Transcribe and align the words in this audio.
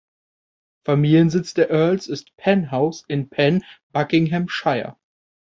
Familiensitz 0.83 1.53
der 1.53 1.69
Earls 1.69 2.07
ist 2.07 2.35
"Penn 2.35 2.71
House" 2.71 3.05
in 3.07 3.29
Penn, 3.29 3.63
Buckinghamshire. 3.91 4.97